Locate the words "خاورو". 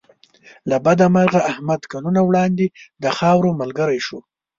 3.17-3.49